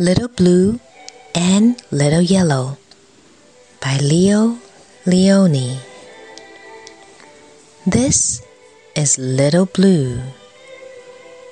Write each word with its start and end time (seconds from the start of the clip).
Little 0.00 0.28
Blue 0.28 0.80
and 1.34 1.76
Little 1.90 2.22
Yellow 2.22 2.78
by 3.82 3.98
Leo 3.98 4.56
Lionni. 5.04 5.76
This 7.86 8.40
is 8.96 9.18
Little 9.18 9.66
Blue. 9.66 10.22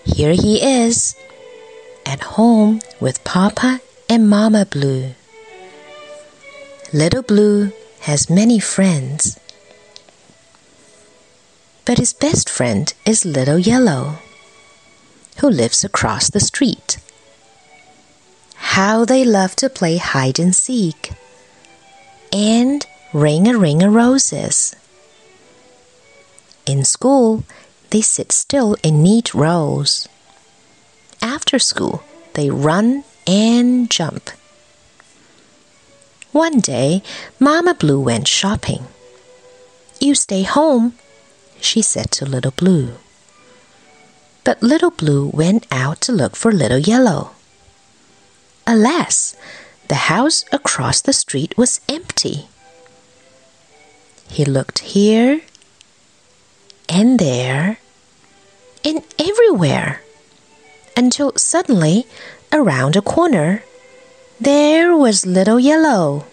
Here 0.07 0.33
he 0.33 0.63
is 0.63 1.15
at 2.07 2.41
home 2.41 2.81
with 2.99 3.23
Papa 3.23 3.83
and 4.09 4.31
Mama 4.31 4.65
Blue. 4.65 5.13
Little 6.91 7.23
Blue 7.23 7.71
has 8.09 8.31
many 8.31 8.59
friends, 8.59 9.39
but 11.85 11.99
his 11.99 12.15
best 12.15 12.49
friend 12.49 12.95
is 13.05 13.27
Little 13.27 13.59
Yellow, 13.59 14.21
who 15.41 15.51
lives 15.51 15.85
across 15.85 16.31
the 16.31 16.41
street. 16.41 16.97
How 18.79 19.05
they 19.05 19.25
love 19.25 19.57
to 19.57 19.69
play 19.69 19.97
hide 19.97 20.39
and 20.39 20.55
seek 20.55 21.11
and 22.33 22.87
ring 23.13 23.49
a 23.49 23.59
ring 23.59 23.83
of 23.83 23.93
roses. 23.93 24.77
In 26.65 26.85
school, 26.85 27.43
they 27.91 28.03
sit 28.03 28.31
still 28.31 28.77
in 28.85 29.03
neat 29.03 29.35
rows. 29.35 30.07
After 31.21 31.59
school, 31.59 32.05
they 32.35 32.51
run 32.51 33.03
and 33.27 33.91
jump. 33.91 34.31
One 36.31 36.61
day, 36.61 37.03
Mama 37.41 37.75
Blue 37.75 37.99
went 37.99 38.29
shopping. 38.29 38.87
You 39.99 40.15
stay 40.15 40.45
home, 40.45 40.95
she 41.61 41.83
said 41.83 42.13
to 42.13 42.25
Little 42.25 42.53
Blue. 42.53 42.93
But 44.45 44.63
Little 44.63 44.93
Blue 44.93 45.27
went 45.35 45.67
out 45.73 46.01
to 46.03 46.13
look 46.13 46.37
for 46.37 46.53
Little 46.53 46.79
Yellow. 46.79 47.33
Alas, 48.69 49.35
the 49.89 50.13
house 50.13 50.45
across 50.53 51.01
the 51.01 51.15
street 51.15 51.57
was 51.57 51.81
empty. 51.89 52.51
He 54.29 54.45
looked 54.45 54.81
here 54.81 55.41
and 56.87 57.19
there 57.19 57.79
and 58.85 59.03
everywhere 59.19 60.03
until 60.95 61.33
suddenly, 61.35 62.07
around 62.53 62.95
a 62.95 63.01
corner, 63.01 63.65
there 64.39 64.95
was 64.95 65.25
Little 65.25 65.59
Yellow. 65.59 66.27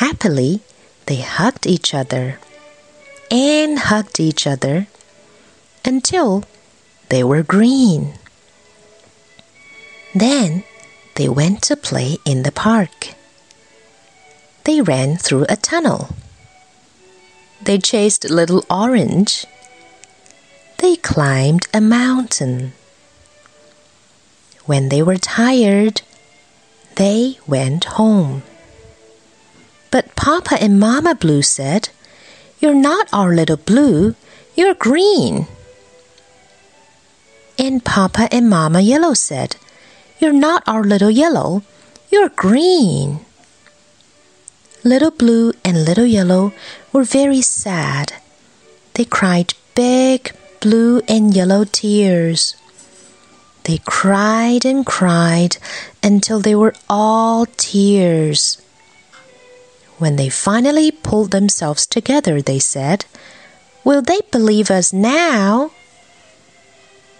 Happily, 0.00 0.60
they 1.04 1.20
hugged 1.20 1.66
each 1.66 1.92
other 1.92 2.38
and 3.30 3.78
hugged 3.78 4.20
each 4.20 4.46
other 4.46 4.86
until 5.84 6.44
they 7.10 7.22
were 7.22 7.42
green. 7.42 8.14
Then 10.14 10.64
they 11.24 11.28
went 11.30 11.62
to 11.62 11.74
play 11.74 12.18
in 12.26 12.42
the 12.42 12.52
park. 12.52 13.14
They 14.64 14.82
ran 14.82 15.16
through 15.16 15.46
a 15.48 15.56
tunnel. 15.56 16.14
They 17.62 17.78
chased 17.78 18.28
Little 18.28 18.62
Orange. 18.68 19.46
They 20.80 20.96
climbed 20.96 21.66
a 21.72 21.80
mountain. 21.80 22.74
When 24.66 24.90
they 24.90 25.02
were 25.02 25.16
tired, 25.16 26.02
they 26.96 27.38
went 27.46 27.96
home. 27.96 28.42
But 29.90 30.14
Papa 30.16 30.60
and 30.60 30.78
Mama 30.78 31.14
Blue 31.14 31.40
said, 31.40 31.88
You're 32.60 32.74
not 32.74 33.08
our 33.14 33.34
little 33.34 33.56
blue, 33.56 34.14
you're 34.54 34.74
green. 34.74 35.46
And 37.58 37.82
Papa 37.82 38.28
and 38.30 38.50
Mama 38.50 38.82
Yellow 38.82 39.14
said, 39.14 39.56
you're 40.18 40.32
not 40.32 40.62
our 40.66 40.84
little 40.84 41.10
yellow, 41.10 41.62
you're 42.10 42.30
green. 42.30 43.20
Little 44.84 45.10
Blue 45.10 45.52
and 45.64 45.84
Little 45.84 46.04
Yellow 46.04 46.52
were 46.92 47.04
very 47.04 47.40
sad. 47.40 48.12
They 48.94 49.04
cried 49.04 49.54
big 49.74 50.32
blue 50.60 51.00
and 51.08 51.34
yellow 51.34 51.64
tears. 51.64 52.54
They 53.64 53.78
cried 53.84 54.64
and 54.64 54.84
cried 54.84 55.56
until 56.02 56.40
they 56.40 56.54
were 56.54 56.74
all 56.88 57.46
tears. 57.56 58.60
When 59.98 60.16
they 60.16 60.28
finally 60.28 60.90
pulled 60.90 61.30
themselves 61.30 61.86
together, 61.86 62.42
they 62.42 62.58
said, 62.58 63.06
Will 63.84 64.02
they 64.02 64.20
believe 64.30 64.70
us 64.70 64.92
now? 64.92 65.70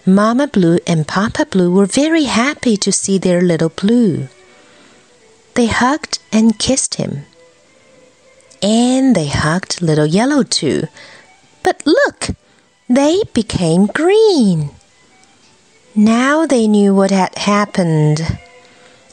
Mama 0.07 0.45
Blue 0.45 0.77
and 0.85 1.07
Papa 1.07 1.47
Blue 1.47 1.71
were 1.71 1.87
very 1.87 2.25
happy 2.25 2.77
to 2.77 2.91
see 2.91 3.17
their 3.17 3.41
little 3.41 3.69
Blue. 3.69 4.27
They 5.55 5.65
hugged 5.65 6.19
and 6.31 6.59
kissed 6.59 6.95
him. 6.95 7.25
And 8.61 9.15
they 9.15 9.27
hugged 9.27 9.81
little 9.81 10.05
Yellow 10.05 10.43
too. 10.43 10.83
But 11.63 11.81
look, 11.87 12.29
they 12.87 13.23
became 13.33 13.87
green. 13.87 14.69
Now 15.95 16.45
they 16.45 16.67
knew 16.67 16.93
what 16.93 17.09
had 17.09 17.35
happened. 17.39 18.37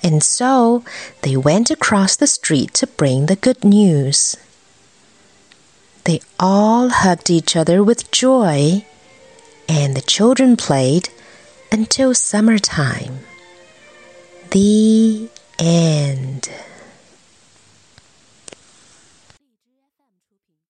And 0.03 0.23
so 0.23 0.85
they 1.23 1.39
went 1.39 1.71
across 1.71 2.17
the 2.17 2.27
street 2.27 2.75
to 2.75 2.87
bring 2.87 3.27
the 3.27 3.37
good 3.37 3.65
news. 3.65 4.37
They 6.05 6.21
all 6.39 6.91
hugged 6.91 7.31
each 7.31 7.57
other 7.57 7.83
with 7.83 8.11
joy 8.11 8.85
and 9.73 9.97
the 9.97 10.03
children 10.03 10.55
played 10.55 11.09
until 11.73 12.13
summertime. 12.13 13.21
The 14.51 15.31
end. 15.59 16.22